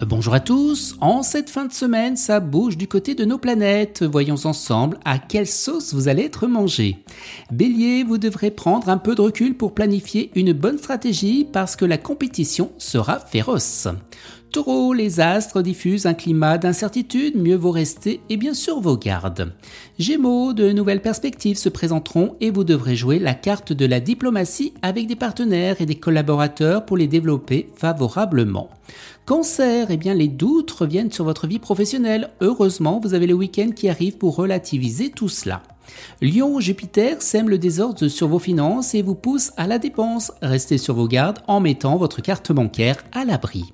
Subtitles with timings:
[0.00, 4.02] Bonjour à tous, en cette fin de semaine, ça bouge du côté de nos planètes.
[4.02, 7.02] Voyons ensemble à quelle sauce vous allez être mangé.
[7.50, 11.86] Bélier, vous devrez prendre un peu de recul pour planifier une bonne stratégie parce que
[11.86, 13.88] la compétition sera féroce.
[14.52, 19.52] Taureau, les astres diffusent un climat d'incertitude, mieux vaut rester et bien sûr vos gardes.
[19.98, 24.72] Gémeaux, de nouvelles perspectives se présenteront et vous devrez jouer la carte de la diplomatie
[24.82, 28.70] avec des partenaires et des collaborateurs pour les développer favorablement.
[29.26, 32.30] Cancer, eh bien les doutes reviennent sur votre vie professionnelle.
[32.40, 35.62] Heureusement, vous avez le week-end qui arrive pour relativiser tout cela.
[36.20, 40.32] Lion, Jupiter sème le désordre sur vos finances et vous pousse à la dépense.
[40.42, 43.64] Restez sur vos gardes en mettant votre carte bancaire à l'abri.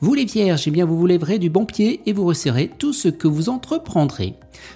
[0.00, 2.92] Vous les vierges, eh bien vous vous lèverez du bon pied et vous resserrez tout
[2.92, 4.34] ce que vous entreprendrez.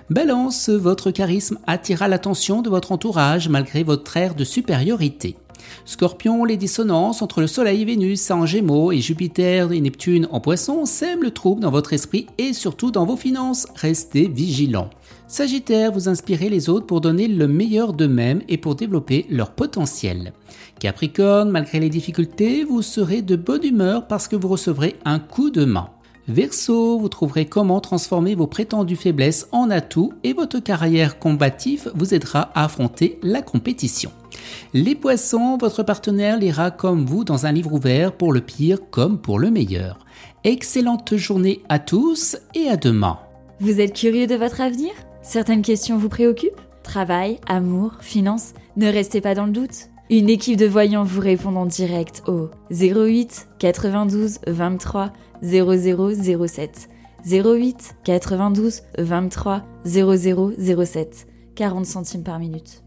[0.08, 5.36] Balance, votre charisme attira l'attention de votre entourage malgré votre air de supériorité.
[5.84, 10.40] Scorpion, les dissonances entre le Soleil et Vénus en Gémeaux et Jupiter et Neptune en
[10.40, 13.66] Poisson sèment le trouble dans votre esprit et surtout dans vos finances.
[13.74, 14.90] Restez vigilants.
[15.26, 20.32] Sagittaire, vous inspirez les autres pour donner le meilleur d'eux-mêmes et pour développer leur potentiel.
[20.80, 25.50] Capricorne, malgré les difficultés, vous serez de bonne humeur parce que vous recevrez un coup
[25.50, 25.90] de main.
[26.26, 32.14] Verseau, vous trouverez comment transformer vos prétendues faiblesses en atouts et votre carrière combative vous
[32.14, 34.12] aidera à affronter la compétition.
[34.74, 39.18] Les poissons, votre partenaire lira comme vous dans un livre ouvert pour le pire comme
[39.18, 39.98] pour le meilleur.
[40.44, 43.18] Excellente journée à tous et à demain.
[43.60, 44.90] Vous êtes curieux de votre avenir?
[45.22, 46.60] Certaines questions vous préoccupent?
[46.82, 48.54] Travail, amour, finances?
[48.76, 49.88] Ne restez pas dans le doute.
[50.08, 55.12] Une équipe de voyants vous répond en direct au 08 92 23
[55.42, 56.88] 0007.
[57.24, 61.26] 08 92 23 0007.
[61.54, 62.82] 40 centimes par minute.